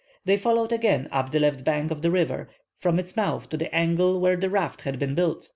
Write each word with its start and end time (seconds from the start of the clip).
They 0.25 0.35
followed 0.35 0.71
again 0.71 1.07
up 1.11 1.29
the 1.29 1.39
left 1.39 1.63
bank 1.63 1.91
of 1.91 2.01
the 2.01 2.09
river, 2.09 2.49
from 2.79 2.97
its 2.97 3.15
mouth 3.15 3.49
to 3.49 3.57
the 3.57 3.71
angle 3.75 4.19
where 4.19 4.35
the 4.35 4.49
raft 4.49 4.81
had 4.81 4.97
been 4.97 5.13
built. 5.13 5.47